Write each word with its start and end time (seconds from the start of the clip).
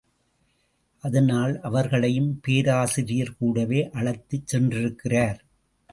அதனால் 0.99 1.61
அவர்களையும் 1.61 2.39
பேராசிரியர் 2.41 3.37
கூடவே 3.37 3.89
அழைத்துச் 3.89 4.55
சென்றிருக்கிறார். 4.55 5.39